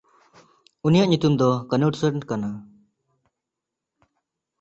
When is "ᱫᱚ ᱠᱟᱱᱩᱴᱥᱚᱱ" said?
1.39-2.15